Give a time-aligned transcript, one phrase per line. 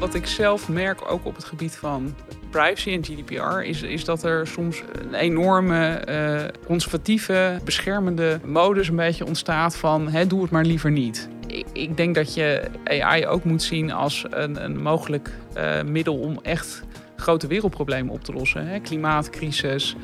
[0.00, 2.14] Wat ik zelf merk, ook op het gebied van
[2.50, 8.96] privacy en GDPR, is, is dat er soms een enorme uh, conservatieve, beschermende modus een
[8.96, 11.28] beetje ontstaat van hè, doe het maar liever niet.
[11.46, 16.18] Ik, ik denk dat je AI ook moet zien als een, een mogelijk uh, middel
[16.18, 16.82] om echt
[17.16, 18.66] grote wereldproblemen op te lossen.
[18.66, 18.80] Hè?
[18.80, 19.96] Klimaatcrisis,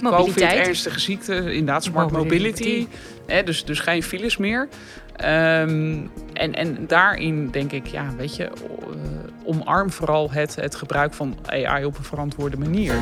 [0.00, 0.50] Mobiliteit.
[0.50, 2.62] COVID, ernstige ziekten, inderdaad smart mobility.
[2.62, 2.86] mobility.
[3.26, 3.42] Hè?
[3.42, 4.68] Dus, dus geen files meer.
[5.24, 8.98] Um, en, en daarin denk ik, ja, weet je, uh,
[9.44, 12.94] omarm vooral het, het gebruik van AI op een verantwoorde manier.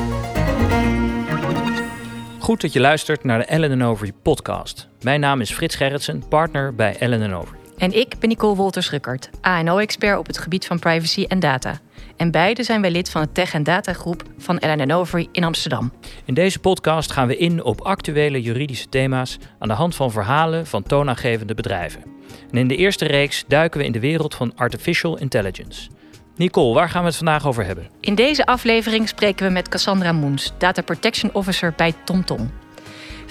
[2.38, 4.88] Goed dat je luistert naar de Ellen Overy podcast.
[5.02, 7.61] Mijn naam is Frits Gerritsen, partner bij Ellen Overy.
[7.82, 11.78] En ik ben Nicole Wolters-Ruckert, ANO-expert op het gebied van privacy en data.
[12.16, 15.92] En beide zijn wij lid van de Tech- en Datagroep van Ellen Overy in Amsterdam.
[16.24, 20.66] In deze podcast gaan we in op actuele juridische thema's aan de hand van verhalen
[20.66, 22.02] van toonaangevende bedrijven.
[22.50, 25.90] En in de eerste reeks duiken we in de wereld van artificial intelligence.
[26.36, 27.88] Nicole, waar gaan we het vandaag over hebben?
[28.00, 32.50] In deze aflevering spreken we met Cassandra Moens, Data Protection Officer bij TomTom.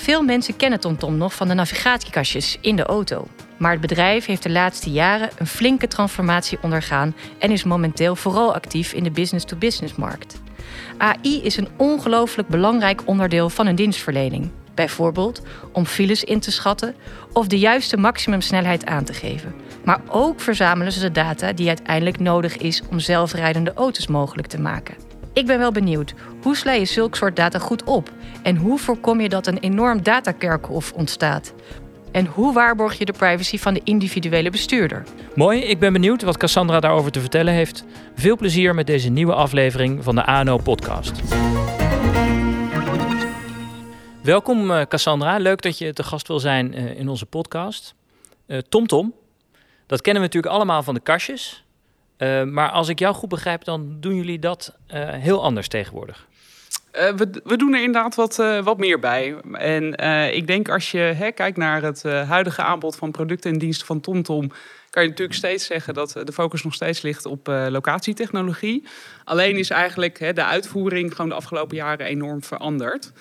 [0.02, 3.28] Veel mensen kennen TomTom nog van de navigatiekastjes in de auto.
[3.58, 8.54] Maar het bedrijf heeft de laatste jaren een flinke transformatie ondergaan en is momenteel vooral
[8.54, 10.42] actief in de business-to-business-markt.
[10.98, 14.52] AI is een ongelooflijk belangrijk onderdeel van hun dienstverlening.
[14.74, 15.42] Bijvoorbeeld
[15.72, 16.96] om files in te schatten
[17.34, 19.56] of de juiste maximumsnelheid aan te geven.
[19.86, 24.60] Maar ook verzamelen ze de data die uiteindelijk nodig is om zelfrijdende auto's mogelijk te
[24.60, 25.11] maken.
[25.34, 28.12] Ik ben wel benieuwd, hoe sla je zulk soort data goed op?
[28.44, 31.54] En hoe voorkom je dat een enorm datakerkhof ontstaat?
[32.12, 35.04] En hoe waarborg je de privacy van de individuele bestuurder?
[35.36, 37.84] Mooi, ik ben benieuwd wat Cassandra daarover te vertellen heeft.
[38.16, 41.22] Veel plezier met deze nieuwe aflevering van de ANO-podcast.
[44.24, 47.96] Welkom uh, Cassandra, leuk dat je te gast wil zijn uh, in onze podcast.
[48.70, 49.14] TomTom, uh, Tom,
[49.86, 51.64] dat kennen we natuurlijk allemaal van de kastjes.
[52.46, 56.28] Maar als ik jou goed begrijp, dan doen jullie dat heel anders tegenwoordig.
[56.96, 59.36] Uh, we, we, doen er inderdaad wat, wat meer bij.
[59.54, 59.96] En
[60.34, 64.00] ik denk als je hè, kijkt naar het huidige aanbod van producten en diensten van
[64.00, 64.52] TomTom,
[64.92, 68.84] kan je natuurlijk steeds zeggen dat de focus nog steeds ligt op locatietechnologie.
[69.24, 73.12] Alleen is eigenlijk de uitvoering gewoon de afgelopen jaren enorm veranderd.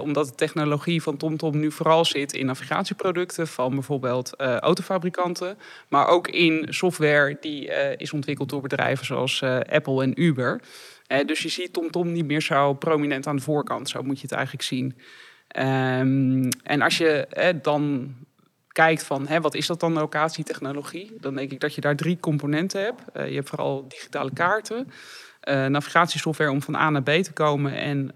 [0.00, 6.28] omdat de technologie van TomTom nu vooral zit in navigatieproducten van bijvoorbeeld autofabrikanten, maar ook
[6.28, 7.66] in software die
[7.96, 10.60] is ontwikkeld door bedrijven zoals Apple en Uber.
[11.26, 13.88] Dus je ziet TomTom niet meer zo prominent aan de voorkant.
[13.88, 14.96] Zo moet je het eigenlijk zien.
[15.58, 17.26] Um, en als je
[17.62, 18.14] dan
[18.74, 22.18] kijkt van hè, wat is dat dan locatietechnologie, dan denk ik dat je daar drie
[22.20, 23.02] componenten hebt.
[23.16, 24.88] Uh, je hebt vooral digitale kaarten,
[25.68, 28.12] navigatiesoftware om van A naar B te komen en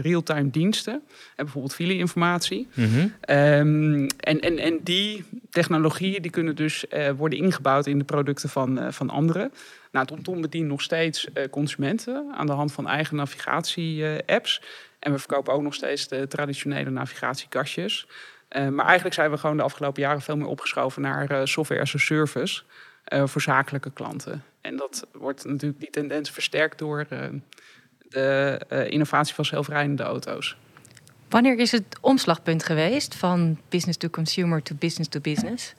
[0.00, 0.92] real-time diensten.
[1.36, 2.68] En bijvoorbeeld file-informatie.
[2.74, 3.36] Mm -hmm.
[3.36, 6.84] um, en, en, en die technologieën die kunnen dus
[7.16, 9.52] worden ingebouwd in de producten van, van anderen.
[9.92, 14.60] Nou, TomTom bedient nog steeds uh, consumenten aan de hand van eigen navigatie-apps.
[14.62, 14.68] Uh,
[14.98, 18.06] en we verkopen ook nog steeds de traditionele navigatiekastjes.
[18.56, 21.94] Uh, maar eigenlijk zijn we gewoon de afgelopen jaren veel meer opgeschoven naar software as
[21.94, 22.62] a service
[23.04, 24.44] voor zakelijke klanten.
[24.60, 27.06] En dat wordt natuurlijk die tendens versterkt door
[28.08, 30.56] de innovatie van zelfrijdende auto's.
[31.28, 35.74] Wanneer is het omslagpunt geweest van business to consumer to business to business?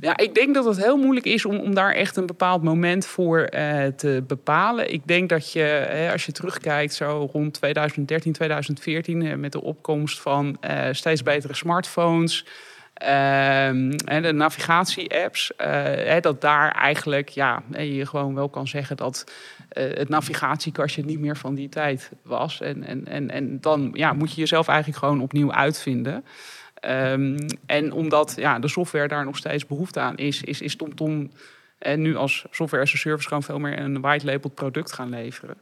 [0.00, 3.06] Ja, ik denk dat het heel moeilijk is om, om daar echt een bepaald moment
[3.06, 4.92] voor uh, te bepalen.
[4.92, 9.62] Ik denk dat je, hè, als je terugkijkt, zo rond 2013, 2014, uh, met de
[9.62, 12.46] opkomst van uh, steeds betere smartphones.
[12.94, 15.52] en de navigatie-apps,
[16.20, 19.32] dat daar eigenlijk ja, je gewoon wel kan zeggen dat
[19.68, 22.60] het navigatiekastje niet meer van die tijd was.
[22.60, 26.24] En, en, en, en dan ja, moet je jezelf eigenlijk gewoon opnieuw uitvinden.
[26.80, 31.30] Um, en omdat ja, de software daar nog steeds behoefte aan is, is, is TomTom
[31.78, 35.08] en nu als software as a service gewoon veel meer een white labeled product gaan
[35.08, 35.56] leveren.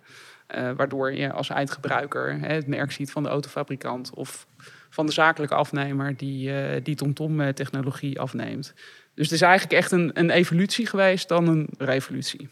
[0.55, 4.47] Uh, waardoor je als eindgebruiker hè, het merk ziet van de autofabrikant of
[4.91, 8.75] van de zakelijke afnemer die, uh, die TomTom-technologie afneemt.
[9.15, 12.49] Dus het is eigenlijk echt een, een evolutie geweest dan een revolutie.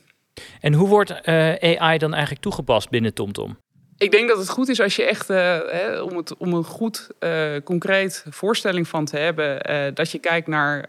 [0.60, 3.56] En hoe wordt AI dan eigenlijk toegepast binnen TomTom?
[4.02, 6.64] Ik denk dat het goed is als je echt, uh, hè, om, het, om een
[6.64, 10.88] goed, uh, concreet voorstelling van te hebben, uh, dat je kijkt naar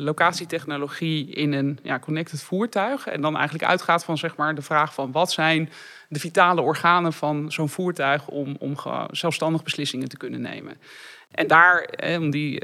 [0.00, 3.06] locatietechnologie in een ja, connected voertuig.
[3.06, 5.70] En dan eigenlijk uitgaat van zeg maar, de vraag van wat zijn
[6.08, 8.74] de vitale organen van zo'n voertuig om, om
[9.10, 10.80] zelfstandig beslissingen te kunnen nemen.
[11.30, 11.88] En daar,
[12.18, 12.62] om die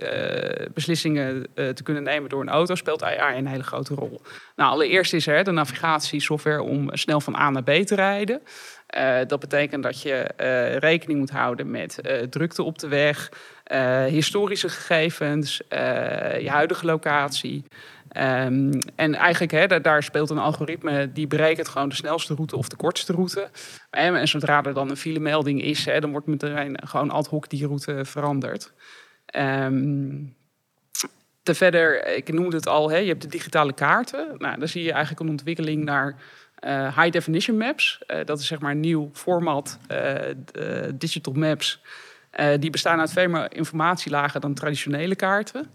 [0.75, 4.21] beslissingen te kunnen nemen door een auto, speelt AI een hele grote rol.
[4.57, 8.43] Nou, allereerst is er de navigatiesoftware om snel van A naar B te rijden.
[8.97, 10.33] Uh, dat betekent dat je
[10.79, 12.01] rekening moet houden met
[12.31, 13.31] drukte op de weg,
[14.09, 15.63] historische gegevens,
[16.41, 17.65] je huidige locatie.
[18.09, 22.77] Ehm, en eigenlijk, daar, speelt een algoritme die berekent gewoon de snelste route of de
[22.77, 23.49] kortste route.
[23.91, 28.05] En, zodra er dan een filemelding is, dan wordt meteen gewoon ad hoc die route
[28.05, 28.73] veranderd.
[29.37, 30.37] Um,
[31.43, 34.35] te verder, ik noemde het al, je hebt de digitale kaarten.
[34.39, 36.17] Nou, dan zie je eigenlijk een ontwikkeling naar
[36.65, 37.99] uh, high definition maps.
[38.07, 40.15] Uh, dat is zeg maar nieuw format, uh,
[40.95, 41.83] digital maps.
[42.59, 45.71] die bestaan uit veel meer informatielagen dan traditionele kaarten.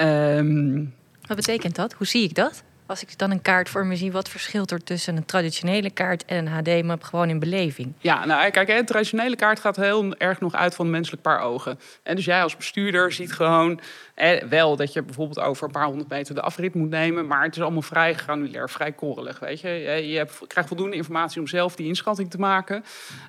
[0.00, 0.94] Um,
[1.26, 1.92] wat betekent dat?
[1.92, 2.62] Hoe zie ik dat?
[2.90, 6.24] Als ik dan een kaart voor me zie, wat verschilt er tussen een traditionele kaart
[6.24, 7.92] en een HD-map gewoon in beleving?
[7.98, 11.78] Ja, nou kijk, een traditionele kaart gaat heel erg nog uit van menselijk paar ogen.
[12.02, 13.80] En dus jij als bestuurder ziet gewoon
[14.14, 17.42] eh, wel dat je bijvoorbeeld over een paar honderd meter de afrit moet nemen, maar
[17.42, 19.38] het is allemaal vrij granulair, vrij korrelig.
[19.38, 19.68] Weet je,
[20.08, 22.84] je hebt, krijgt voldoende informatie om zelf die inschatting te maken.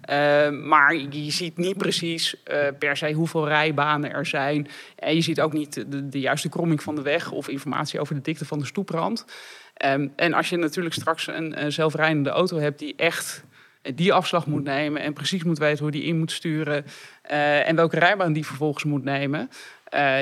[0.09, 4.67] Uh, maar je ziet niet precies uh, per se hoeveel rijbanen er zijn.
[4.95, 8.21] En je ziet ook niet de, juiste kromming van de weg of informatie over de
[8.21, 9.25] dikte van de stoeprand.
[9.85, 13.43] Um, en als je natuurlijk straks een, een zelfrijdende auto hebt die echt
[13.95, 16.85] die afslag moet nemen en precies moet weten hoe die in moet sturen
[17.31, 19.49] uh, en welke rijbaan die vervolgens moet nemen,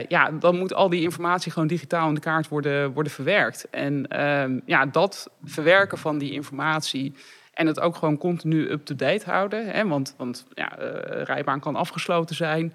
[0.08, 3.68] ja, dan moet al die informatie gewoon digitaal in de kaart worden, worden verwerkt.
[3.70, 7.14] En uh, ja, dat verwerken van die informatie
[7.54, 9.66] en het ook gewoon continu up-to-date houden.
[9.66, 10.76] Hè, want want ja,
[11.24, 12.74] rijbaan kan afgesloten zijn.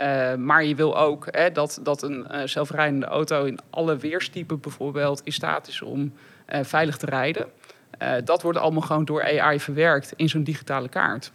[0.00, 4.60] Uh, maar je wil ook hè, dat, dat een uh, zelfrijdende auto in alle weerstypen
[4.60, 6.12] bijvoorbeeld in staat is om
[6.48, 7.46] uh, veilig te rijden.
[8.24, 11.32] dat wordt allemaal gewoon door AI verwerkt in zo'n digitale kaart.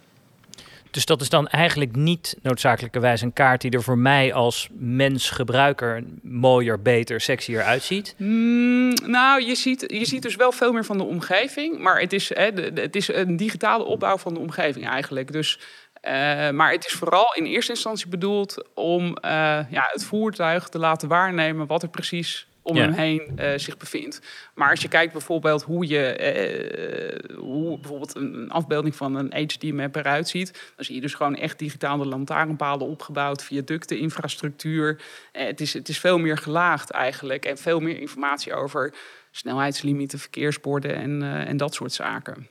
[0.92, 6.04] Dus dat is dan eigenlijk niet noodzakelijkerwijs een kaart die er voor mij als mens-gebruiker
[6.22, 8.14] mooier, beter, sexier uitziet?
[8.18, 12.12] Mm, nou, je ziet, je ziet dus wel veel meer van de omgeving, maar het
[12.12, 15.32] is, hè, de, het is een digitale opbouw van de omgeving eigenlijk.
[15.32, 15.58] Dus
[16.52, 19.10] maar het is vooral in eerste instantie bedoeld om uh,
[19.70, 24.20] ja, het voertuig te laten waarnemen wat er precies om hem heen uh, zich bevindt.
[24.54, 29.96] Maar als je kijkt bijvoorbeeld hoe je uh, hoe bijvoorbeeld een, afbeelding van een HD-map
[29.96, 35.00] eruit ziet, dan zie je dus gewoon echt digitaal de lantaarnpalen opgebouwd, viaducten, infrastructuur.
[35.32, 38.94] Uh, het, is, het is veel meer gelaagd eigenlijk en veel meer informatie over
[39.30, 42.48] snelheidslimieten, verkeersborden en, en dat soort zaken.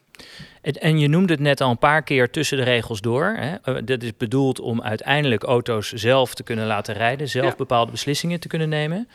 [0.61, 3.37] En je noemde het net al een paar keer tussen de regels door.
[3.39, 3.83] Hè?
[3.83, 7.55] Dat is bedoeld om uiteindelijk auto's zelf te kunnen laten rijden, zelf ja.
[7.55, 9.07] bepaalde beslissingen te kunnen nemen.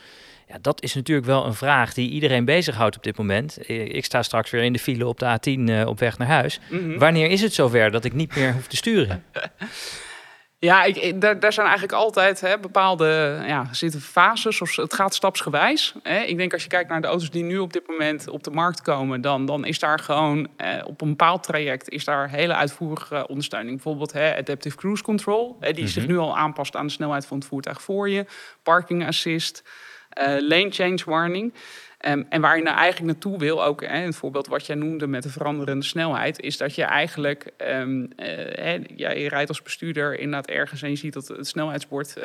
[0.48, 3.68] Ja, dat is natuurlijk wel een vraag die iedereen bezighoudt op dit moment.
[3.68, 6.60] Ik sta straks weer in de file op de A10 uh, op weg naar huis.
[6.70, 6.98] Mm -hmm.
[6.98, 9.24] Wanneer is het zover dat ik niet meer hoef te sturen?
[10.58, 14.60] Ja, ik, ik, daar, daar, zijn eigenlijk altijd hè, bepaalde ja, zitten fases.
[14.60, 15.94] Of het gaat stapsgewijs.
[16.02, 16.20] Hè.
[16.20, 18.50] Ik denk als je kijkt naar de auto's die nu op dit moment op de
[18.50, 22.54] markt komen, dan, dan is daar gewoon eh, op een bepaald traject is daar hele
[22.54, 23.74] uitvoerige ondersteuning.
[23.74, 25.88] Bijvoorbeeld hè, Adaptive Cruise Control, hè, die mm -hmm.
[25.88, 28.26] zich nu al aanpast aan de snelheid van het voertuig voor je.
[28.62, 29.62] Parking Assist.
[30.20, 31.52] Uh, lane change warning.
[32.08, 35.06] Um, en waar je nou eigenlijk naartoe wil, ook hè, het voorbeeld wat jij noemde
[35.06, 40.46] met de veranderende snelheid, is dat je eigenlijk, um, hè, jij rijdt als bestuurder inderdaad
[40.46, 42.24] ergens en je ziet dat het snelheidsbord uh,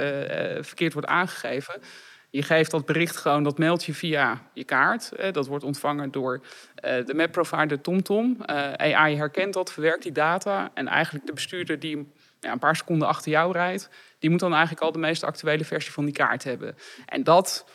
[0.61, 1.81] verkeerd wordt aangegeven.
[2.29, 5.11] Je geeft dat bericht gewoon, dat mailtje via je kaart.
[5.31, 6.41] dat wordt ontvangen door
[6.81, 8.37] de map provider TomTom.
[8.75, 10.71] AI herkent dat, verwerkt die data.
[10.73, 13.89] En eigenlijk de bestuurder die ja, een paar seconden achter jou rijdt,
[14.19, 16.75] die moet dan eigenlijk al de meest actuele versie van die kaart hebben.
[17.05, 17.65] En dat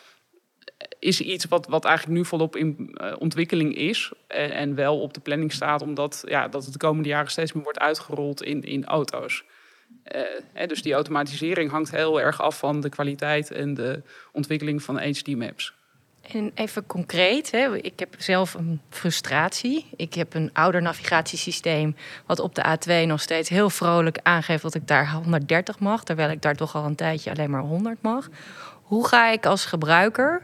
[0.99, 4.11] is iets wat, wat eigenlijk nu volop in uh, ontwikkeling is.
[4.27, 7.53] En, en, wel op de planning staat, omdat ja, dat het de komende jaren steeds
[7.53, 9.43] meer wordt uitgerold in, in auto's.
[10.53, 14.99] Hè, dus die automatisering hangt heel erg af van de kwaliteit en de ontwikkeling van
[14.99, 15.73] HD-maps.
[16.31, 19.85] En even concreet, hè, ik heb zelf een frustratie.
[19.95, 24.75] Ik heb een ouder navigatiesysteem wat op de A2 nog steeds heel vrolijk aangeeft dat
[24.75, 28.29] ik daar 130 mag, terwijl ik daar toch al een tijdje alleen maar 100 mag.
[28.81, 30.41] Hoe ga ik als gebruiker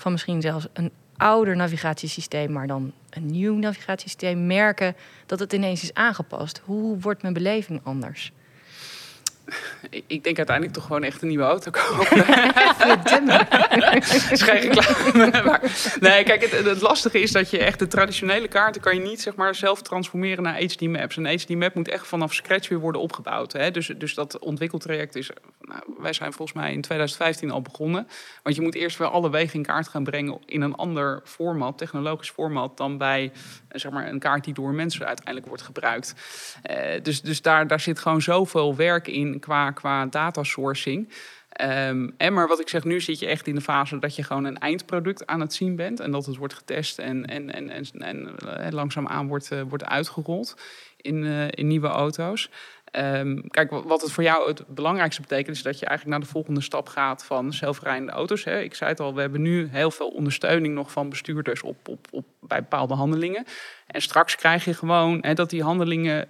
[0.00, 5.82] van misschien zelfs een ouder navigatiesysteem, maar dan een nieuw navigatiesysteem, merken dat het ineens
[5.82, 6.60] is aangepast?
[6.64, 8.32] Hoe wordt mijn beleving anders?
[10.06, 12.16] Ik denk uiteindelijk toch gewoon echt een nieuwe auto kopen.
[14.30, 15.42] is geen reclame.
[15.44, 15.60] Maar,
[16.00, 19.20] nee, kijk, het, het, lastige is dat je echt de traditionele kaarten kan je niet
[19.20, 21.16] zeg maar, zelf transformeren naar HD maps.
[21.16, 23.52] Een HD map moet echt vanaf scratch weer worden opgebouwd.
[23.52, 23.70] Hè?
[23.70, 25.30] Dus, dus dat ontwikkeltraject is.
[25.60, 28.08] Nou, wij zijn volgens mij in 2015 al begonnen.
[28.42, 31.78] Want je moet eerst weer alle wegen in kaart gaan brengen in een ander format,
[31.78, 33.32] technologisch format, dan bij
[33.72, 36.14] zeg maar, een kaart die door mensen uiteindelijk wordt gebruikt.
[36.70, 41.08] Uh, dus dus daar, daar zit gewoon zoveel werk in qua, qua data sourcing.
[41.60, 44.22] Um, en maar wat ik zeg, nu zit je echt in de fase dat je
[44.22, 46.00] gewoon een eindproduct aan het zien bent.
[46.00, 49.84] En dat het wordt getest en, en, en, en, en, en langzaamaan wordt, uh, wordt
[49.84, 50.56] uitgerold
[50.96, 52.50] in, in nieuwe auto's.
[52.90, 56.32] Ehm, kijk, wat het voor jou het belangrijkste betekent, is dat je eigenlijk naar de
[56.32, 58.44] volgende stap gaat van zelfrijdende auto's.
[58.44, 58.60] Hè.
[58.60, 62.06] Ik zei het al, we hebben nu heel veel ondersteuning nog van bestuurders op, op,
[62.10, 63.44] op, bij bepaalde handelingen.
[63.86, 66.28] En straks krijg je gewoon hè, dat die handelingen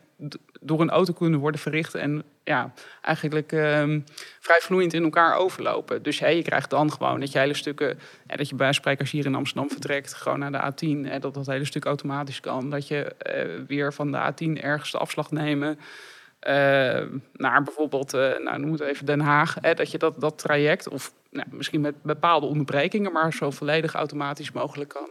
[0.60, 4.04] door een auto kunnen worden verricht en ja, eigenlijk um,
[4.40, 6.02] vrij vloeiend in elkaar overlopen.
[6.02, 9.10] Dus hey, je krijgt dan gewoon dat je hele stukken, hè, dat je bij sprekers
[9.10, 12.70] hier in Amsterdam vertrekt, gewoon naar de A10, hè, dat dat hele stuk automatisch kan.
[12.70, 15.78] Dat je uh, weer van de A10 ergens de afslag nemen.
[16.48, 20.38] Uh, naar bijvoorbeeld, uh, nou noem het even Den Haag, hè, dat je dat, dat
[20.38, 25.08] traject, of nou, misschien met bepaalde onderbrekingen, maar zo volledig automatisch mogelijk kan,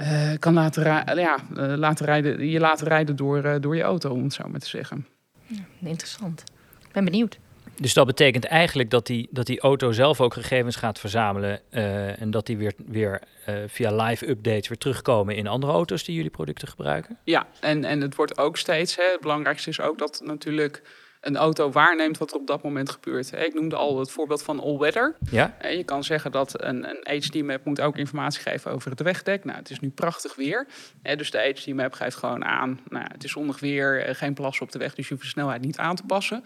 [0.00, 0.84] uh, kan laten,
[1.16, 1.36] ja,
[1.76, 5.06] laten rijden, je laten rijden door, door je auto, om het zo maar te zeggen.
[5.46, 6.42] Ja, interessant.
[6.86, 7.38] Ik ben benieuwd.
[7.76, 12.20] Dus dat betekent eigenlijk dat die, dat die auto zelf ook gegevens gaat verzamelen uh,
[12.20, 16.14] en dat die weer, weer uh, via live updates weer terugkomen in andere auto's die
[16.14, 17.18] jullie producten gebruiken?
[17.24, 20.82] Ja, en, en het wordt ook steeds, hè, het belangrijkste is ook dat natuurlijk
[21.22, 23.32] een auto waarneemt wat er op dat moment gebeurt.
[23.32, 25.16] Ik noemde al het voorbeeld van all weather.
[25.30, 25.56] Ja.
[25.68, 29.44] Je kan zeggen dat een, een HD-map moet ook informatie geven over het wegdek.
[29.44, 30.66] Nou, het is nu prachtig weer.
[31.16, 34.72] Dus de HD-map geeft gewoon aan, nou, het is zonnig weer, eh, geen plas op
[34.72, 36.44] de weg, dus je hoeft de snelheid niet aan te passen.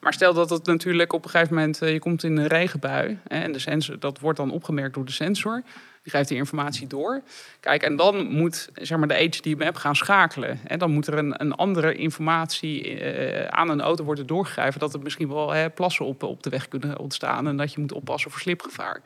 [0.00, 3.18] Maar stel dat het natuurlijk op een gegeven moment, eh, je komt in een regenbui
[3.26, 5.62] en de sensor, dat wordt dan opgemerkt door de sensor.
[6.02, 7.22] Die geeft die informatie door.
[7.60, 10.60] Kijk, en dan moet zeg maar, de HD-map gaan schakelen.
[10.66, 14.80] En dan moet er een, een andere informatie uh, aan een auto worden doorgegeven.
[14.80, 17.46] Dat er misschien wel plassen op, op de weg kunnen ontstaan.
[17.48, 19.02] En dat je moet oppassen voor slipgevaar.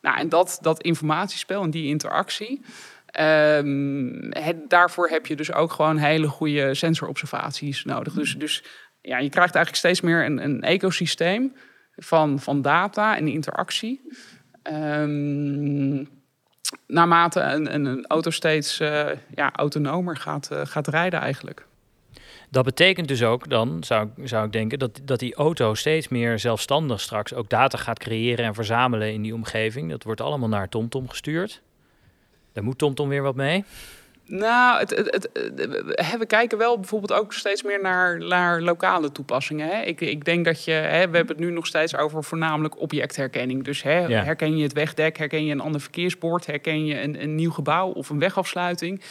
[0.00, 2.62] Nou, en dat, dat informatiespel en die interactie.
[4.30, 8.12] Het, daarvoor heb je dus ook gewoon hele goede sensorobservaties nodig.
[8.12, 8.64] Dus, dus
[9.00, 11.52] ja, je krijgt eigenlijk steeds meer een, een ecosysteem
[11.96, 14.00] van, van data en interactie.
[14.72, 16.08] Um,
[16.86, 21.66] naarmate een, een, auto steeds uh, ja, autonomer gaat, uh, gaat rijden eigenlijk.
[22.50, 26.38] Dat betekent dus ook dan, zou, zou ik denken, dat, dat die auto steeds meer
[26.38, 29.90] zelfstandig straks ook data gaat creëren en verzamelen in die omgeving.
[29.90, 31.62] Dat wordt allemaal naar TomTom gestuurd.
[32.52, 33.64] Daar moet TomTom weer wat mee.
[34.34, 39.68] Nou, het, het, het, we kijken wel bijvoorbeeld ook steeds meer naar, naar lokale toepassingen.
[39.68, 39.82] Hè.
[39.82, 43.64] Ik, ik denk dat je, hè, we hebben het nu nog steeds over voornamelijk objectherkenning.
[43.64, 44.24] Dus hè, ja.
[44.24, 47.88] herken je het wegdek, herken je een ander verkeersbord, herken je een, een nieuw gebouw
[47.88, 49.02] of een wegafsluiting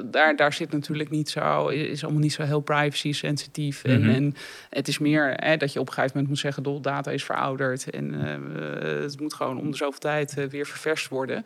[0.00, 3.84] daar, daar zit natuurlijk niet zo, is allemaal niet zo heel privacy sensitief.
[3.84, 4.10] en, mhm.
[4.10, 4.34] en,
[4.70, 7.24] het is meer hè, dat je op een gegeven moment moet zeggen, de data is
[7.24, 11.44] verouderd en uh, het moet gewoon om de zoveel tijd uh, weer ververst worden.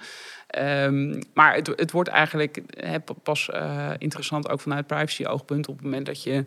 [0.58, 2.62] Um, maar het, het wordt eigenlijk
[3.22, 6.44] pas uh, interessant ook vanuit privacy-oogpunt op het moment dat je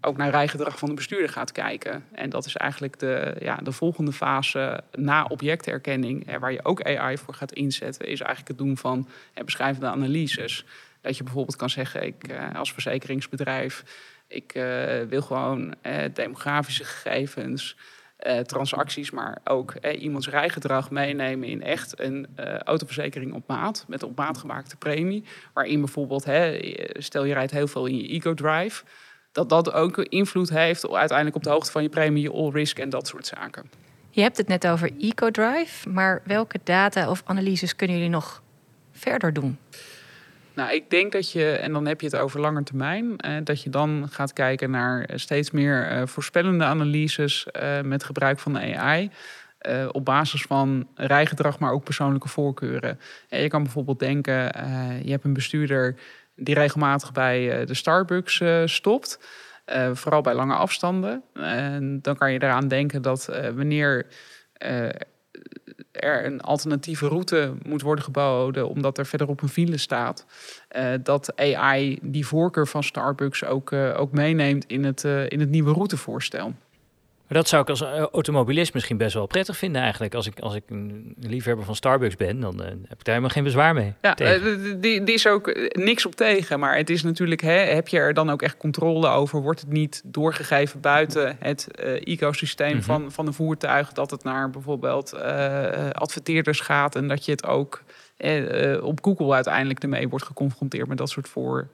[0.00, 2.04] ook naar rijgedrag van de bestuurder gaat kijken.
[2.12, 7.18] En dat is eigenlijk de, ja, de volgende fase na objectherkenning, waar je ook AI
[7.18, 9.08] voor gaat inzetten, is eigenlijk het doen van
[9.44, 10.64] beschrijvende analyses.
[11.00, 13.84] Dat je bijvoorbeeld kan zeggen, ik uh, als verzekeringsbedrijf,
[14.28, 14.52] ik
[15.08, 15.74] wil gewoon
[16.12, 17.76] demografische gegevens,
[18.42, 22.26] transacties, maar ook iemands rijgedrag meenemen in echt een
[22.64, 25.24] autoverzekering op maat, met op maat gemaakte premie.
[25.52, 26.58] Waarin bijvoorbeeld, hè,
[26.92, 28.84] stel je rijdt heel veel in je eco-drive,
[29.32, 32.88] dat dat ook invloed heeft uiteindelijk op de hoogte van je premie, je all-risk en
[32.88, 33.70] dat soort zaken.
[34.10, 38.42] Je hebt het net over eco-drive, maar welke data of analyses kunnen jullie nog
[38.92, 39.58] verder doen?
[40.56, 43.62] Nou, ik denk dat je, en dan heb je het over lange termijn, eh, dat
[43.62, 48.52] je dan gaat kijken naar eh, steeds meer uh, voorspellende analyses uh, met gebruik van
[48.52, 49.10] de AI.
[49.92, 53.00] Op basis van rijgedrag, maar ook persoonlijke voorkeuren.
[53.28, 54.34] En je kan bijvoorbeeld denken,
[55.02, 55.96] je hebt een bestuurder
[56.36, 59.18] die regelmatig bij de Starbucks stopt.
[59.92, 61.22] vooral bij lange afstanden.
[61.34, 64.06] En dan kan je eraan denken dat wanneer
[65.90, 70.26] er een alternatieve route moet worden geboden, omdat er verderop een file staat,
[70.76, 75.40] uh, dat AI die voorkeur van Starbucks ook, uh, ook meeneemt in het, uh, in
[75.40, 76.54] het nieuwe routevoorstel.
[77.28, 77.80] Maar dat zou ik als
[78.12, 80.14] automobilist misschien best wel prettig vinden eigenlijk.
[80.14, 83.44] Als ik, als ik een liefhebber van Starbucks ben, dan heb ik daar helemaal geen
[83.44, 83.94] bezwaar mee.
[84.02, 86.60] Ja, die, die, is ook niks op tegen.
[86.60, 89.42] Maar het is natuurlijk, hè, heb je er dan ook echt controle over?
[89.42, 92.82] Wordt het niet doorgegeven buiten het uh, ecosysteem mm -hmm.
[92.82, 93.92] van, van een voertuig...
[93.92, 95.14] dat het naar bijvoorbeeld
[95.92, 96.96] adverteerders gaat...
[96.96, 97.82] en dat je het ook
[98.80, 100.88] op Google uiteindelijk ermee wordt geconfronteerd...
[100.88, 101.68] met dat soort voor,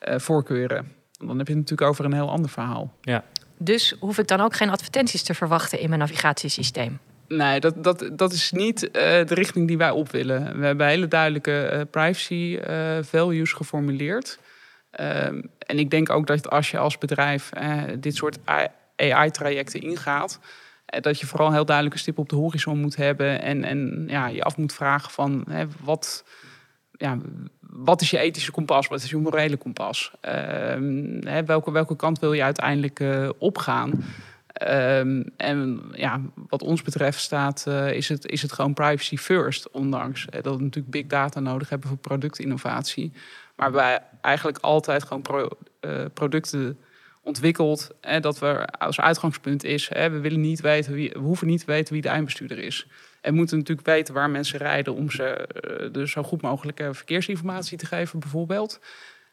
[0.00, 0.92] voorkeuren.
[1.18, 2.92] Dan heb je het natuurlijk over een heel ander verhaal.
[3.00, 3.24] Ja.
[3.58, 6.98] Dus hoef ik dan ook geen advertenties te verwachten in mijn navigatiesysteem?
[7.28, 10.58] Nee, dat, dat, dat is niet uh, de richting die wij op willen.
[10.58, 14.38] We hebben hele duidelijke uh, privacy uh, values geformuleerd.
[14.90, 17.50] Ehm, en ik denk ook dat als je als bedrijf
[17.98, 18.38] dit soort
[18.96, 20.40] AI-trajecten ingaat,
[20.86, 24.42] dat je vooral heel duidelijke stip op de horizon moet hebben en, en ja, je
[24.42, 25.46] af moet vragen van
[25.80, 26.24] wat
[26.92, 27.18] ja,
[27.76, 28.86] wat is je ethische kompas?
[28.86, 30.12] Wat is je morele kompas?
[30.20, 34.04] Ehm, hè, welke, welke kant wil je uiteindelijk uh, opgaan?
[34.46, 39.70] Ehm, en ja, wat ons betreft staat, uh, is, het, is het gewoon privacy first.
[39.70, 43.12] Ondanks dat we natuurlijk big data nodig hebben voor productinnovatie.
[43.56, 45.48] Maar wij eigenlijk altijd gewoon pro,
[46.14, 46.78] producten
[47.24, 47.90] ontwikkeld.
[48.00, 51.60] Hè, dat we als uitgangspunt is, hè, we willen niet weten wie, we hoeven niet
[51.60, 52.86] te weten wie de eindbestuurder is.
[53.20, 57.78] En moeten natuurlijk weten waar mensen rijden om ze uh, dus zo goed mogelijke verkeersinformatie
[57.78, 58.80] te geven, bijvoorbeeld.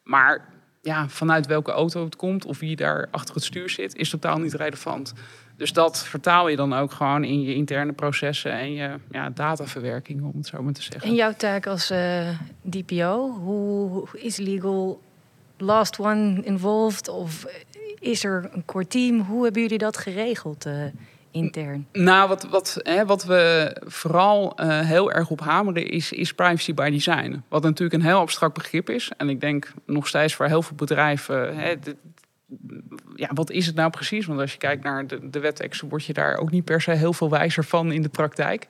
[0.04, 0.48] Maar
[0.82, 4.38] ja, vanuit welke auto het komt of wie daar achter het stuur zit, is totaal
[4.38, 5.14] niet relevant.
[5.58, 10.24] Dus dat vertaal je dan ook gewoon in je interne processen en je ja, dataverwerking,
[10.24, 11.10] om het zo maar te zeggen.
[11.10, 12.30] En jouw taak als uh,
[12.62, 15.02] DPO, hoe is legal
[15.58, 17.08] last one involved?
[17.08, 17.46] Of
[18.00, 19.20] is er een core team?
[19.20, 20.66] Hoe hebben jullie dat geregeld?
[20.66, 20.84] Uh,
[21.32, 21.88] intern?
[21.92, 26.74] Nou, wat, wat, hè, wat we vooral uh, heel erg op hameren is, is privacy
[26.74, 27.44] by design.
[27.48, 29.12] Wat natuurlijk een heel abstract begrip is.
[29.18, 31.58] En ik denk nog steeds voor heel veel bedrijven.
[31.58, 31.76] Hè,
[33.16, 34.26] ja, wat is het nou precies?
[34.26, 37.14] Want als je kijkt naar de, de word je daar ook niet per se heel
[37.14, 38.68] veel wijzer van in de praktijk.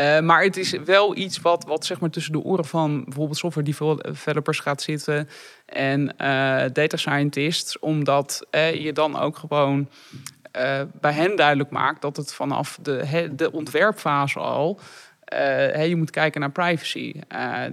[0.00, 3.38] Uh, maar het is wel iets wat, wat zeg maar tussen de oren van bijvoorbeeld
[3.38, 5.28] software developers gaat zitten
[5.66, 6.08] en uh,
[6.72, 9.88] data scientists, omdat uh, je dan ook gewoon
[11.00, 14.80] bij hen duidelijk maakt dat het vanaf de, de ontwerpfase al.
[15.86, 17.14] Je moet kijken naar privacy.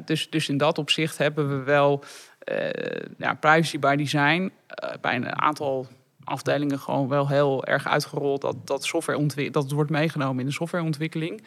[0.05, 2.03] Dus, dus in dat opzicht hebben we wel
[3.17, 4.51] ja, privacy by design
[5.01, 5.87] bij een aantal
[6.23, 11.43] afdelingen gewoon wel heel erg uitgerold dat, dat, software dat wordt meegenomen in de softwareontwikkeling.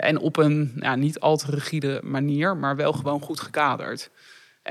[0.00, 4.10] en op een ja, niet al te rigide manier, maar wel gewoon goed gekaderd.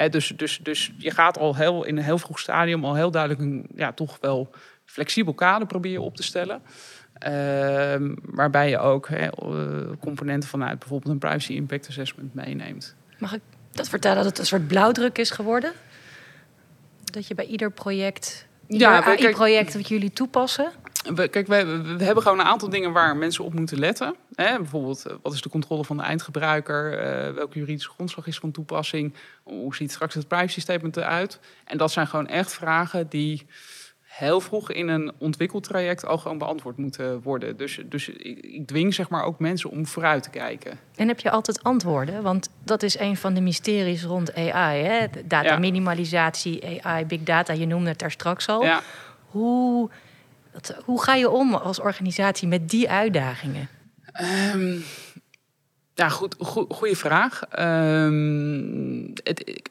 [0.10, 3.42] dus, dus, dus je gaat al heel, in een heel vroeg stadium al heel duidelijk
[3.42, 4.50] een, ja, toch wel
[4.86, 6.62] flexibel kader probeer je op te stellen.
[7.28, 9.28] Uh, waarbij je ook uh,
[10.00, 12.96] componenten vanuit bijvoorbeeld een privacy impact assessment meeneemt.
[13.18, 15.74] Mag ik dat vertellen dat het een soort blauwdruk is geworden?
[17.04, 20.72] Dat je bij ieder project, ieder ja, AI-project dat jullie toepassen?
[21.16, 24.16] We, kijk, we, we, hebben gewoon een aantal dingen waar mensen op moeten letten.
[24.36, 24.58] Hè?
[24.58, 26.94] Bijvoorbeeld, eh, wat is de controle van de eindgebruiker?
[26.94, 29.14] Uh, welke juridische grondslag is van toepassing?
[29.44, 31.40] Hoe ziet straks het privacy statement eruit?
[31.66, 33.48] En dat zijn gewoon echt vragen die
[34.20, 37.58] heel vroeg in een ontwikkeltraject al gewoon beantwoord moeten worden.
[37.58, 40.80] Dus, dus ik, dwing zeg maar ook mensen om vooruit te kijken.
[40.96, 42.22] En heb je altijd antwoorden?
[42.24, 44.84] Want dat is een van de mysteries rond AI.
[44.84, 45.06] Hè?
[45.26, 48.64] Data minimalisatie, AI, big data, je noemde het daar straks al.
[48.64, 48.82] Ja.
[49.26, 49.90] Hoe,
[50.54, 53.70] wat, hoe ga je om als organisatie met die uitdagingen?
[54.54, 54.84] Um,
[56.00, 56.36] ja, goed,
[56.70, 57.42] goede vraag.
[57.60, 59.62] Um, het,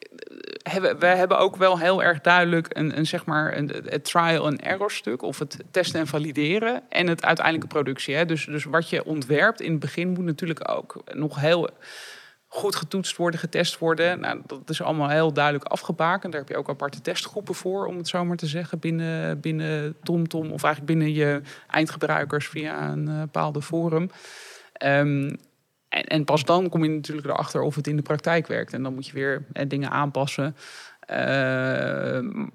[0.99, 4.57] we hebben ook wel heel erg duidelijk een, een zeg maar een, het trial en
[4.57, 8.15] error stuk, of het testen en valideren en het uiteindelijke productie.
[8.15, 8.25] Hè.
[8.25, 11.69] Dus, dus wat je ontwerpt in het begin moet natuurlijk ook nog heel
[12.47, 14.19] goed getoetst worden, getest worden.
[14.19, 16.31] Nou, dat is allemaal heel duidelijk afgebakend.
[16.31, 19.95] Daar heb je ook aparte testgroepen voor, om het zo maar te zeggen, binnen, binnen
[20.03, 24.09] TomTom of eigenlijk binnen je eindgebruikers via een uh, bepaalde forum.
[24.85, 25.37] Um,
[25.89, 28.73] en, pas dan kom je natuurlijk erachter of het in de praktijk werkt.
[28.73, 30.55] En dan moet je weer eh, dingen aanpassen.
[31.11, 31.15] Uh,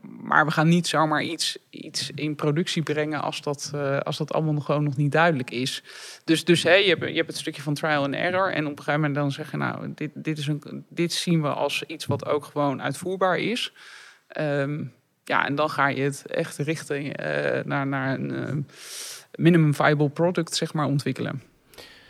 [0.01, 4.33] maar we gaan niet zomaar iets, iets in productie brengen als dat, uh, als dat
[4.33, 5.83] allemaal nog, gewoon nog niet duidelijk is.
[6.25, 8.53] Dus, dus hey, je, hebt, je hebt het stukje van trial and error.
[8.53, 11.49] En op een gegeven moment dan zeggen, nou, dit, dit, is een, dit zien we
[11.49, 13.73] als iets wat ook gewoon uitvoerbaar is.
[14.41, 14.93] Um,
[15.25, 18.67] ja, en dan ga je het echt richten uh, naar, naar een
[19.35, 21.43] minimum viable product, zeg maar, ontwikkelen.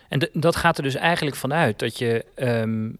[0.09, 2.99] En dat gaat er dus eigenlijk vanuit dat je um,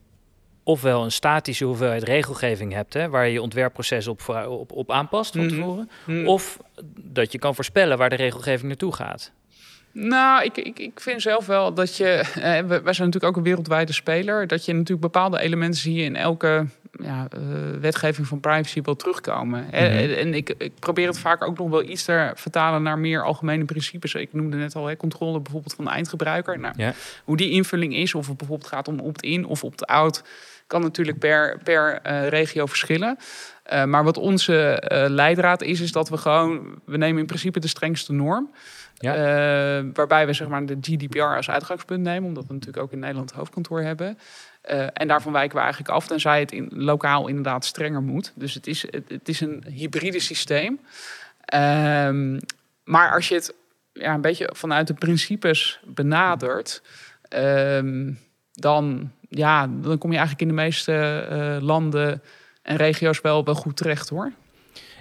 [0.63, 5.33] ofwel een statische hoeveelheid regelgeving hebt, hè, waar je je ontwerpproces op, op, op aanpast
[5.33, 5.55] van mhm.
[5.55, 6.59] tevoren, mm of
[6.97, 9.33] dat je kan voorspellen waar de regelgeving naartoe gaat.
[9.93, 12.07] Nou, ik, ik, ik vind zelf wel dat je.
[12.07, 14.47] Eh, wij zijn natuurlijk ook een wereldwijde speler.
[14.47, 16.67] Dat je natuurlijk bepaalde elementen zie je in elke
[17.05, 19.61] ja, uh, wetgeving van privacy wel terugkomen.
[19.61, 20.13] Mm -hmm.
[20.13, 23.65] En ik, ik probeer het vaak ook nog wel iets te vertalen naar meer algemene
[23.65, 24.15] principes.
[24.15, 26.59] Ik noemde net al hè, controle bijvoorbeeld van de eindgebruiker.
[26.59, 26.93] Nou.
[27.25, 30.23] Hoe die invulling is, of het bijvoorbeeld gaat om opt-in of opt-out,
[30.67, 33.17] kan natuurlijk per, per uh, regio verschillen.
[33.73, 37.69] Uh, maar wat onze leidraad is, is dat we gewoon, we nemen in principe de
[37.69, 38.51] strengste norm.
[38.95, 39.15] Ja.
[39.93, 43.31] Waarbij we zeg maar, de GDPR als uitgangspunt nemen, omdat we natuurlijk ook in Nederland
[43.31, 44.19] het hoofdkantoor hebben.
[44.71, 48.33] Uh, en daarvan wijken we eigenlijk af, tenzij het in, lokaal inderdaad strenger moet.
[48.35, 50.81] Dus het is, het, het is een hybride systeem.
[51.55, 52.39] Um,
[52.85, 53.55] maar als je het
[53.93, 56.83] ja, een beetje vanuit de principes benadert,
[57.37, 58.19] um,
[58.53, 62.23] dan, ja, dan kom je eigenlijk in de meeste uh, landen
[62.63, 64.33] en regio's wel, wel goed terecht hoor.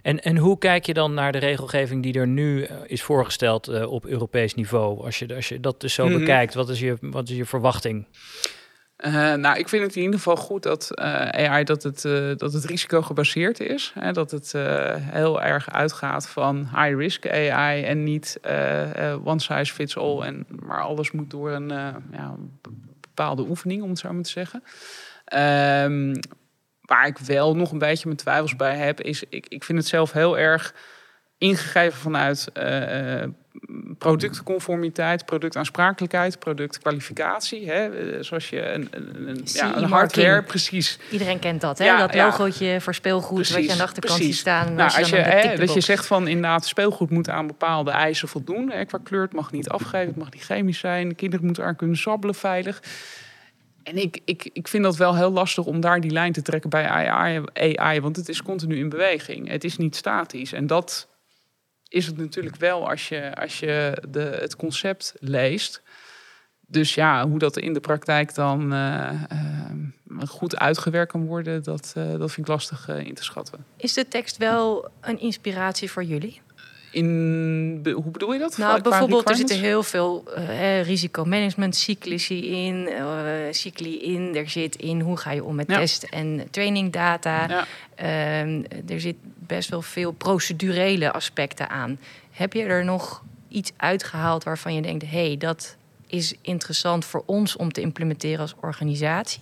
[0.01, 3.69] En, en hoe kijk je dan naar de regelgeving die er nu eh, is voorgesteld
[3.69, 5.03] uh, op Europees niveau?
[5.03, 6.19] Als je, als je dat dus zo mm -hmm.
[6.19, 8.05] bekijkt, wat is je, wat is je verwachting?
[8.97, 12.35] Uh, nou, ik vind het in ieder geval goed dat uh, AI dat het, uh,
[12.35, 13.91] dat het risico gebaseerd is.
[13.99, 14.51] Hè, dat het
[14.99, 18.39] heel erg uitgaat van high risk AI en niet
[19.23, 20.21] one size fits all.
[20.21, 21.69] En, maar alles moet door een
[22.11, 22.35] ja,
[22.99, 24.63] bepaalde oefening, om het zo maar te zeggen.
[25.83, 26.19] Um,
[26.81, 29.87] waar ik wel nog een beetje mijn twijfels bij heb, is ik, ik vind het
[29.87, 30.73] zelf heel erg
[31.37, 32.51] ingegeven vanuit
[33.97, 37.69] productconformiteit, productaansprakelijkheid, productkwalificatie.
[37.69, 37.87] Hè?
[37.87, 40.99] Eh, zoals je een, een, ja, een hardware, precies.
[41.11, 41.97] Iedereen kent dat, hè?
[41.97, 44.73] dat logootje voor speelgoed precies, wat je aan de achterkant ziet staan.
[44.73, 48.71] Nou, als je, hè, dat je zegt van inderdaad, speelgoed moet aan bepaalde eisen voldoen.
[48.71, 48.85] Hè?
[48.85, 51.15] Qua kleur, het mag niet afgeven, het mag niet chemisch zijn.
[51.15, 52.81] kinderen moeten aan kunnen sabbelen veilig.
[53.83, 56.69] En ik, ik, ik vind dat wel heel lastig om daar die lijn te trekken
[56.69, 59.49] bij AI, AI, want het is continu in beweging.
[59.49, 60.53] Het is niet statisch.
[60.53, 61.07] En dat
[61.93, 65.81] is het natuurlijk wel als je, als je de, het concept leest.
[66.67, 71.93] Dus ja, hoe dat in de praktijk dan uh, uh, goed uitgewerkt kan worden, dat,
[71.97, 73.65] uh, dat vind ik lastig in te schatten.
[73.77, 76.41] Is de tekst wel een inspiratie voor jullie?
[76.93, 78.57] In, hoe bedoel je dat?
[78.57, 83.07] Nou, bijvoorbeeld, er zitten heel veel uh, risicomanagement cycli in, uh,
[83.51, 84.35] cycli in.
[84.35, 87.47] Er zit in hoe ga je om met test- en trainingdata.
[87.47, 87.65] Ja.
[88.01, 91.99] Uh, er zit best wel veel procedurele aspecten aan.
[92.31, 95.75] Heb je er nog iets uitgehaald waarvan je denkt: hé, hey, dat
[96.07, 99.41] is interessant voor ons om te implementeren als organisatie?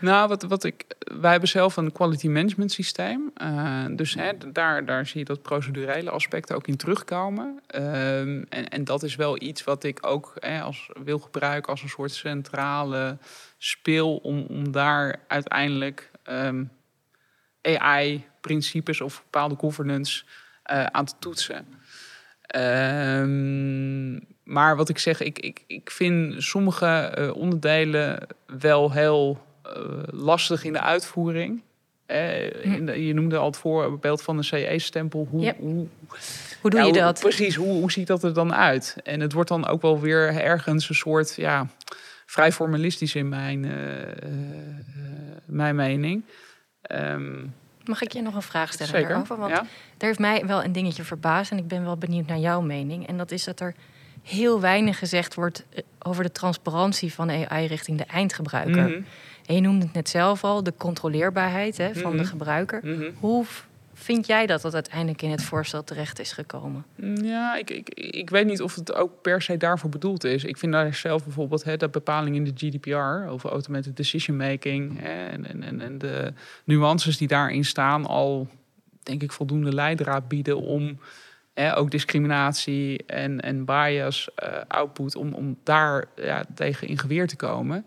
[0.00, 3.30] Nou, wat, wat ik, wij hebben zelf een quality management systeem.
[3.42, 7.60] Uh, dus hè, daar, daar zie je dat procedurele aspecten ook in terugkomen.
[7.74, 11.82] Um, en, en dat is wel iets wat ik ook hè, als, wil gebruiken als
[11.82, 13.18] een soort centrale
[13.58, 16.64] speel om, om daar uiteindelijk ehm,
[17.62, 20.24] AI-principes of bepaalde governance
[20.72, 21.66] uh, aan te toetsen.
[22.56, 29.47] Um, maar wat ik zeg, ik, ik, ik vind sommige uh, onderdelen wel heel eh,
[30.10, 31.62] lastig in de uitvoering.
[32.06, 32.90] Hm.
[32.90, 35.26] je noemde al het voorbeeld van een CE-stempel.
[35.30, 35.86] Hoe, hoe,
[36.60, 37.20] hoe doe je dat?
[37.20, 38.96] precies, hoe, hoe ziet dat er dan uit?
[39.02, 41.66] En het wordt dan ook wel weer ergens een soort, ja,
[42.26, 43.72] vrij formalistisch in mijn, uh,
[45.44, 46.24] mijn mening.
[46.92, 47.54] Um,
[47.84, 49.36] Mag ik je nog een vraag stellen zeker, daarover?
[49.36, 49.60] Want ja?
[49.98, 53.06] er heeft mij wel een dingetje verbaasd en ik ben wel benieuwd naar jouw mening.
[53.06, 53.74] En dat is dat er
[54.22, 55.64] heel weinig gezegd wordt
[55.98, 58.88] over de transparantie van AI richting de eindgebruiker.
[58.88, 59.00] Mhm.
[59.48, 62.26] En je noemde het net zelf al, de controleerbaarheid hè, van de mhm.
[62.26, 62.80] gebruiker.
[62.82, 63.10] Mhm.
[63.20, 63.44] Hoe
[63.94, 66.84] vind jij dat dat uiteindelijk in het voorstel terecht is gekomen?
[67.22, 70.44] Ja, ik, ik, ik weet niet of het ook per se daarvoor bedoeld is.
[70.44, 75.02] Ik vind daar zelf bijvoorbeeld hè, de bepaling in de GDPR over automated decision making
[75.02, 76.32] en, en, en, en de
[76.64, 78.48] nuances die daarin staan al,
[79.02, 80.98] denk ik, voldoende leidraad bieden om
[81.74, 87.36] ook discriminatie en, en bias uh, output, om, om daar ja, tegen in geweer te
[87.36, 87.86] komen.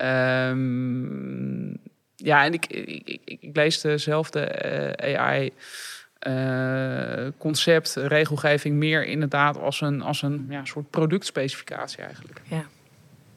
[0.00, 1.78] Um,
[2.16, 5.50] ja, en ik, ik, ik, ik lees dezelfde uh, eh, AI.
[6.26, 12.40] Uh, concept, regelgeving meer inderdaad als een, als een ja, soort productspecificatie eigenlijk.
[12.48, 12.66] Ja,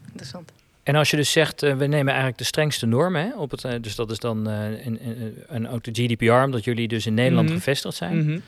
[0.05, 0.51] interessant.
[0.83, 3.83] En als je dus zegt, uh, we nemen eigenlijk de strengste normen hè, op het,
[3.83, 4.99] dus dat is dan een,
[5.47, 7.63] een, ook de GDPR, omdat jullie dus in Nederland mm -hmm.
[7.63, 8.15] gevestigd zijn.
[8.15, 8.41] Mm -hmm.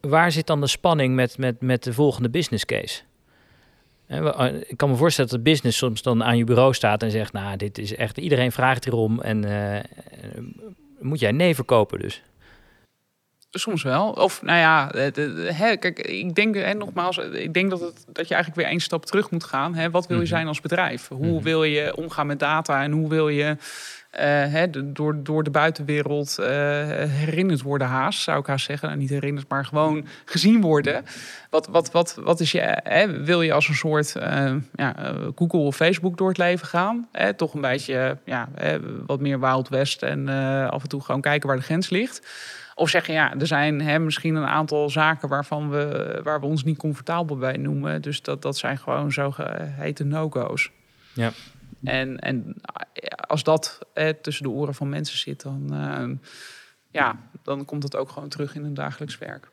[0.00, 3.02] Waar zit dan de spanning met, met, met de volgende business case?
[4.12, 7.10] Eh, ik kan me voorstellen dat de business soms dan aan je bureau staat en
[7.10, 9.78] zegt: Nou, dit is echt, iedereen vraagt hierom en uh,
[11.00, 12.22] moet jij nee verkopen dus?
[13.50, 14.10] Soms wel.
[14.10, 14.90] Of nou ja,
[15.52, 18.80] hè, kijk, ik denk hè, nogmaals, ik denk dat, het, dat je eigenlijk weer één
[18.80, 19.74] stap terug moet gaan.
[19.74, 19.90] Hè.
[19.90, 20.32] Wat wil je mhm.
[20.32, 21.08] zijn als bedrijf?
[21.08, 21.42] Hoe mhm.
[21.42, 23.56] wil je omgaan met data en hoe wil je
[24.20, 28.88] uh, door, door de buitenwereld uh, herinnerd worden haast, zou ik haast zeggen.
[28.88, 31.04] Nou, niet herinnerd, maar gewoon gezien worden.
[31.50, 34.12] Wat, wat, wat, wat is je, hè, wil je als een soort
[34.74, 34.94] ja,
[35.34, 37.08] Google of Facebook door het leven gaan?
[37.36, 38.48] Toch een beetje ja,
[39.06, 40.28] wat meer Wild West en
[40.70, 42.26] af en toe gewoon kijken waar de grens ligt.
[42.74, 46.78] Of zeggen, ja, er zijn misschien een aantal zaken waarvan we, waar we ons niet
[46.78, 48.02] comfortabel bij noemen.
[48.02, 50.70] Dus dat, dat zijn gewoon zogeheten no-go's.
[51.14, 51.30] Ja.
[51.84, 52.60] En, en
[53.26, 53.78] als dat
[54.20, 56.16] tussen de oren van mensen zit, dan, uh,
[56.90, 59.50] ja, dan komt het ook gewoon terug in hun dagelijks werk.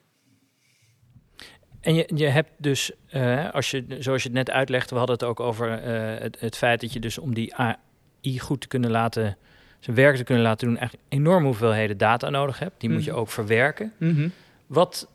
[1.81, 5.15] En je, je hebt dus, uh, als je, zoals je het net uitlegde, we hadden
[5.15, 8.67] het ook over uh, het, het, feit dat je dus om die AI goed te
[8.67, 9.37] kunnen laten,
[9.79, 12.79] zijn werk te kunnen laten doen, echt enorme hoeveelheden data nodig hebt.
[12.79, 13.19] Die moet je mhm.
[13.19, 13.93] ook verwerken.
[13.97, 14.31] Mm -hmm.
[14.67, 15.07] Wat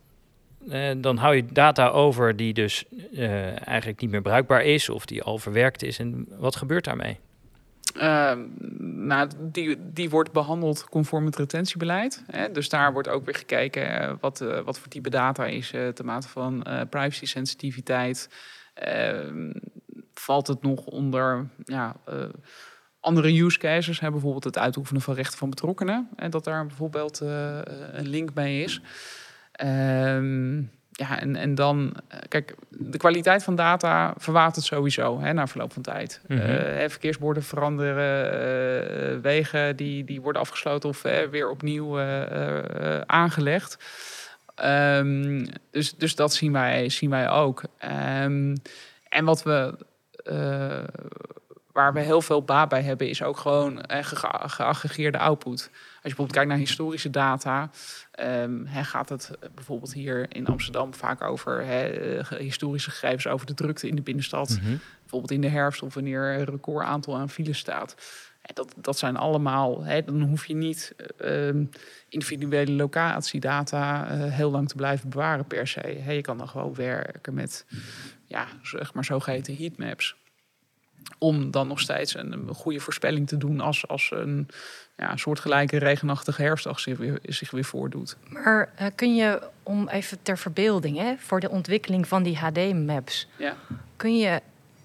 [0.66, 5.06] uh, dan hou je data over die dus uh, eigenlijk niet meer bruikbaar is of
[5.06, 5.98] die al verwerkt is.
[5.98, 7.18] En wat gebeurt daarmee?
[7.96, 8.32] Uh,
[8.78, 12.24] nou, die, die wordt behandeld conform het retentiebeleid.
[12.26, 12.50] Hè?
[12.50, 16.28] Dus daar wordt ook weer gekeken uh, wat, wat voor type data is ten mate
[16.28, 18.28] van privacy sensitiviteit.
[18.74, 19.52] Ehm,
[20.14, 21.96] valt het nog onder ja,
[23.00, 24.00] andere use cases.
[24.00, 26.08] Hè, bijvoorbeeld het uitoefenen van rechten van betrokkenen.
[26.16, 28.80] En dat daar bijvoorbeeld een link bij is.
[29.54, 30.56] Ehm,
[30.90, 31.96] ja, en, en dan,
[32.28, 36.20] kijk, de kwaliteit van data verwatert sowieso hè, na verloop van tijd.
[36.26, 36.38] Mm
[36.88, 42.00] verkeersborden veranderen, wegen die, die worden afgesloten of weer opnieuw
[43.06, 43.78] aangelegd.
[44.64, 47.62] Um, dus, dus dat zien wij, zien wij ook.
[48.22, 48.54] Um,
[49.08, 49.74] en wat we,
[51.72, 53.84] waar we heel veel baat bij hebben, is ook gewoon
[54.46, 55.70] geaggregeerde output.
[56.04, 57.70] Als je bijvoorbeeld kijkt naar historische data,
[58.20, 61.64] um, gaat het bijvoorbeeld hier in Amsterdam vaak over
[62.38, 64.50] historische gegevens over de drukte in de binnenstad.
[64.50, 64.80] Mm -hmm.
[65.00, 67.94] Bijvoorbeeld in de herfst of wanneer een record aantal aan files staat.
[68.54, 71.70] Dat, dat zijn allemaal, dan hoef je niet um,
[72.08, 76.02] individuele locatiedata uh, heel lang te blijven bewaren per se.
[76.08, 77.66] Je kan dan gewoon werken met,
[78.26, 80.16] ja, zeg maar zogeheten heatmaps.
[81.18, 84.48] Om dan nog steeds een, een, goede voorspelling te doen als, als een
[84.96, 88.16] ja, soortgelijke regenachtige herfstdag zich weer, zich weer voordoet.
[88.28, 93.28] Maar uh, kun je, om even ter verbeelding, hè, voor de ontwikkeling van die HD-maps,
[93.36, 93.56] ja.
[93.96, 94.40] kun je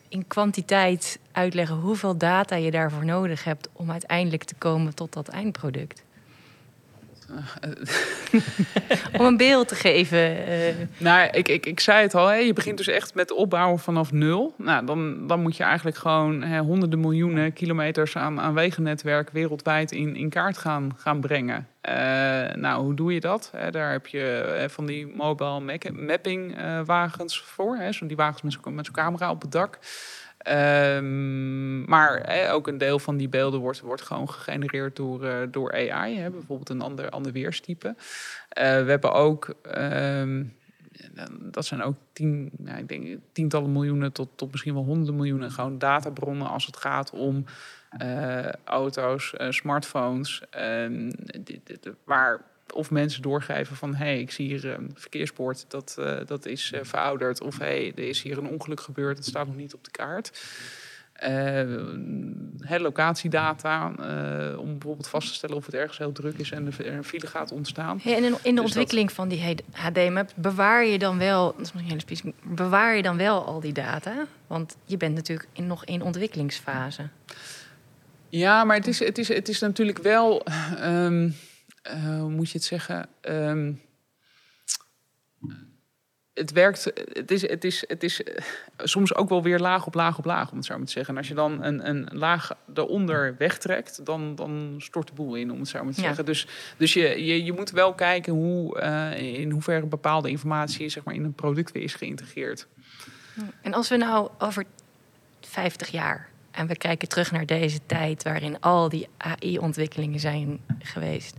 [0.10, 5.28] in kwantiteit uitleggen hoeveel data je daarvoor nodig hebt om uiteindelijk te komen tot dat
[5.28, 6.04] eindproduct?
[9.20, 10.50] Om een beeld te geven.
[10.50, 10.76] Uh...
[10.98, 14.12] Nou, ik, ik, ik zei het al, hè, je begint dus echt met opbouwen vanaf
[14.12, 14.54] nul.
[14.58, 19.92] Nou, dan, dan moet je eigenlijk gewoon hè, honderden miljoenen kilometers aan, aan wegennetwerk wereldwijd
[19.92, 21.68] in, in kaart gaan, gaan brengen.
[21.90, 21.96] Uh,
[22.54, 23.52] nou, hoe doe je dat?
[23.72, 27.76] daar heb je van die mobile mapping wagens voor.
[27.76, 29.80] Hè, zo die wagens met zo'n met zo'n camera op het dak.
[30.48, 35.74] Um, maar ook een deel van die beelden wordt, wordt gewoon gegenereerd door, uh, door
[35.74, 36.18] AI.
[36.18, 37.88] Hè, bijvoorbeeld een ander, ander weerstype.
[37.88, 37.96] Uh,
[38.54, 40.56] we hebben ook, um,
[41.40, 45.52] dat zijn ook tien, nou, ik denk, tientallen miljoenen tot, tot misschien wel honderden miljoenen
[45.52, 47.46] gewoon databronnen als het gaat om
[48.02, 50.42] uh, auto's, smartphones,
[51.44, 52.42] dit, dit, waar
[52.74, 56.72] of mensen doorgeven van hé, hey, ik zie hier een verkeersbord, dat, uh, dat is
[56.72, 57.42] uh, verouderd.
[57.42, 59.92] Of hé, hey, er is hier een ongeluk gebeurd, het staat nog niet op de
[59.92, 60.42] kaart.
[61.24, 63.88] Uh, locatiedata,
[64.58, 67.28] om bijvoorbeeld vast te stellen of het ergens heel druk is en er een file
[67.28, 68.00] gaat ontstaan.
[68.04, 69.16] Ja, en in, in de dus ontwikkeling dat...
[69.16, 73.18] van die HD-map bewaar je dan wel, dat is nog hele specifiek, bewaar je dan
[73.18, 74.28] wel al die data?
[74.48, 77.10] Want je bent natuurlijk in, nog in ontwikkelingsfase.
[78.30, 80.46] Ja, maar het is, het is, het is natuurlijk wel.
[80.84, 81.36] Um,
[81.94, 83.10] uh, hoe moet je het zeggen?
[83.22, 83.82] Um,
[86.40, 88.26] het werkt, het is, het is, het is uh,
[88.78, 91.14] soms ook wel weer laag op laag op laag, om het zo maar te zeggen.
[91.14, 95.52] En als je dan een, een laag eronder wegtrekt, dan, dan stort de boel in,
[95.52, 96.08] om het zo maar te ja.
[96.08, 96.26] zeggen.
[96.26, 96.48] Dus,
[96.78, 101.16] dus je, je, je moet wel kijken hoe, uh, in hoeverre bepaalde informatie zeg maar,
[101.16, 102.68] in een product weer is geïntegreerd.
[103.62, 104.64] En als we nou over
[105.42, 111.36] 50 jaar en we kijken terug naar deze tijd waarin al die AI-ontwikkelingen zijn geweest.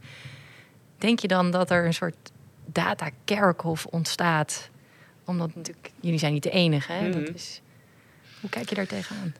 [1.00, 2.30] Denk je dan dat er een soort
[2.66, 4.70] data-kerkhof ontstaat?
[5.24, 6.92] Omdat natuurlijk, jullie zijn niet de enige.
[6.92, 7.06] Hè?
[7.06, 7.24] Mm -hmm.
[7.24, 7.60] dat is,
[8.40, 9.34] hoe kijk je daar tegenaan?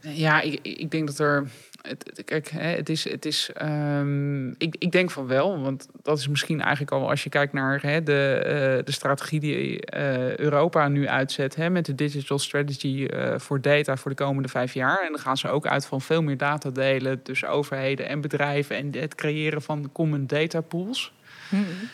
[0.00, 1.50] Ja, ik, ik denk dat er.
[1.82, 3.04] Het, kijk, het is.
[3.04, 7.22] Het is um, ik, ik denk van wel, want dat is misschien eigenlijk al als
[7.22, 11.86] je kijkt naar hè, de, uh, de strategie die uh, Europa nu uitzet hè, met
[11.86, 15.02] de Digital Strategy uh, voor data voor de komende vijf jaar.
[15.04, 18.76] En dan gaan ze ook uit van veel meer data delen tussen overheden en bedrijven
[18.76, 21.12] en het creëren van common data pools.
[21.50, 21.88] Mm -hmm.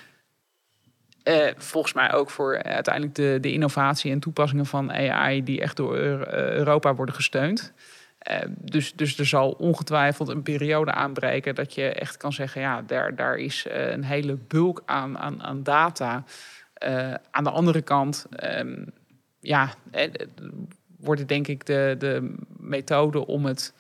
[1.25, 5.77] Uh, volgens mij ook voor uiteindelijk de, de innovatie en toepassingen van AI die echt
[5.77, 5.97] door
[6.33, 7.73] Europa worden gesteund.
[8.31, 12.83] Uh, dus, dus er zal ongetwijfeld een periode aanbreken dat je echt kan zeggen, ja,
[12.83, 16.25] daar, daar is uh, een hele bulk aan, aan, aan data.
[16.87, 18.27] Uh, aan de andere kant,
[18.59, 18.93] um,
[19.41, 19.75] ja,
[20.99, 23.75] worden denk ik de, de methoden om het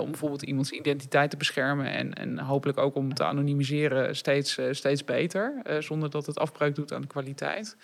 [0.00, 5.04] om bijvoorbeeld iemands identiteit te beschermen en, en hopelijk ook om te anonimiseren steeds, steeds
[5.04, 7.76] beter, zonder dat het afbreuk doet aan de kwaliteit.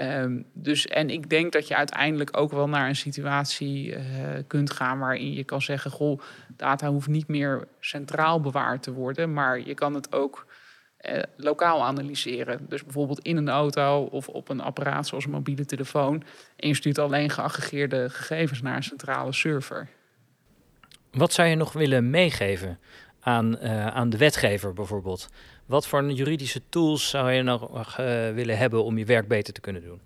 [0.00, 3.98] Um, dus, en ik denk dat je uiteindelijk ook wel naar een situatie uh,
[4.46, 6.20] kunt gaan waarin je kan zeggen: Goh,
[6.56, 10.46] data hoeft niet meer centraal bewaard te worden, maar je kan het ook
[11.00, 12.66] uh, lokaal analyseren.
[12.68, 16.22] Dus bijvoorbeeld in een auto of op een apparaat zoals een mobiele telefoon.
[16.56, 19.88] En je stuurt alleen geaggregeerde gegevens naar een centrale server.
[21.10, 22.78] Wat zou je nog willen meegeven
[23.20, 25.28] aan, uh, aan de wetgever bijvoorbeeld?
[25.66, 29.60] Wat voor juridische tools zou je nog uh, willen hebben om je werk beter te
[29.60, 30.00] kunnen doen?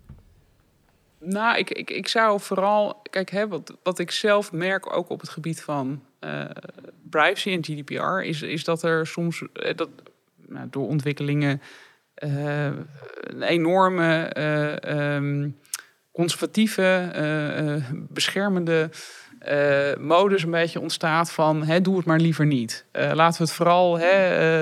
[1.19, 5.19] Nou, ik, ik, ik zou vooral, kijk, hè, wat, wat ik zelf merk ook op
[5.19, 6.45] het gebied van uh,
[7.09, 9.43] privacy en GDPR, is, is dat er soms
[9.75, 9.89] dat,
[10.47, 11.61] nou, door ontwikkelingen
[12.15, 14.31] een enorme
[15.15, 15.59] um,
[16.11, 17.11] conservatieve,
[18.09, 18.89] beschermende
[19.99, 22.85] modus een beetje ontstaat van hè, doe het maar liever niet.
[22.91, 23.99] laten we het vooral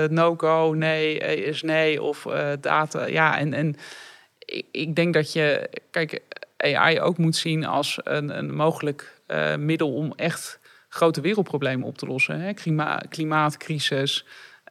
[0.08, 2.26] no-go, nee is nee of
[2.60, 3.06] data.
[3.06, 3.76] Ja, en, en
[4.38, 6.20] ik, ik, denk dat je, kijk,
[6.56, 9.20] AI ook moet zien als een, een mogelijk
[9.58, 12.40] middel om echt grote wereldproblemen op te lossen.
[12.40, 12.52] Hè?
[12.52, 14.24] Klima klimaatcrisis,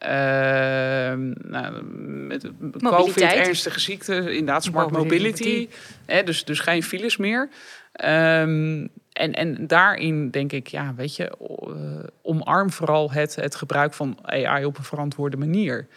[0.04, 1.84] Ehm, nou,
[2.28, 5.68] met COVID, ernstige ziekten, inderdaad smart mobility.
[6.06, 7.50] hè, dus, dus geen files meer.
[7.94, 11.32] Um, en, en daarin denk ik, ja, weet je,
[11.68, 15.88] uh, omarm vooral het, het gebruik van AI op een verantwoorde manier.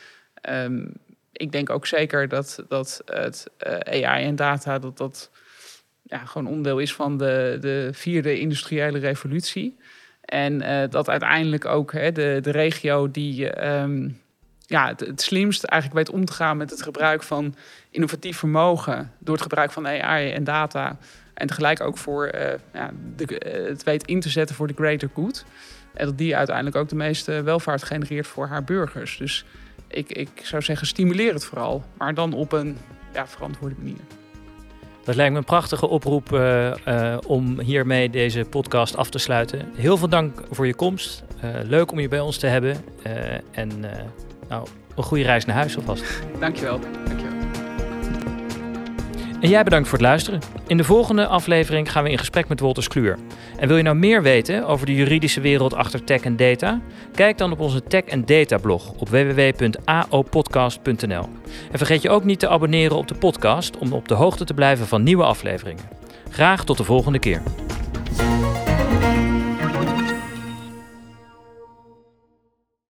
[0.51, 0.93] Um,
[1.33, 5.31] ik denk ook zeker dat, dat het eh, AI en data, dat dat
[6.03, 9.77] ja, gewoon onderdeel is van de, de vierde industriële revolutie.
[10.21, 14.21] En uh, dat uiteindelijk ook hè, de, de regio die um,
[14.67, 17.55] ja, het, slimst eigenlijk weet om te gaan met het gebruik van
[17.91, 20.97] innovatief vermogen door het gebruik van AI en data.
[21.35, 22.41] En tegelijk ook voor uh,
[22.73, 25.45] ja, de, uh, het weet in te zetten voor de greater good.
[25.95, 29.17] En dat die uiteindelijk ook de meeste welvaart genereert voor haar burgers.
[29.17, 29.45] Dus
[29.89, 31.85] ik, ik zou zeggen, stimuleer het vooral.
[31.99, 32.77] Maar dan op een
[33.13, 34.01] ja, verantwoorde manier.
[35.05, 39.69] Dat lijkt me een prachtige oproep uh, om hiermee deze podcast af te sluiten.
[39.75, 41.25] Heel veel dank voor je komst.
[41.63, 42.77] Leuk om je bij ons te hebben.
[43.51, 43.85] en
[44.49, 46.05] nou, een goede reis naar huis alvast.
[46.41, 46.81] Dankjewel.
[46.81, 47.35] Dankjewel.
[49.41, 50.41] En jij bedankt voor het luisteren.
[50.67, 53.19] In de volgende aflevering gaan we in gesprek met Wolters Kluur.
[53.57, 56.81] En wil je nou meer weten over de juridische wereld achter tech en data?
[57.15, 61.29] Kijk dan op onze Tech en Data blog op www.aopodcast.nl.
[61.73, 64.55] En vergeet je ook niet te abonneren op de podcast om op de hoogte te
[64.55, 65.85] blijven van nieuwe afleveringen.
[66.31, 67.43] Graag tot de volgende keer.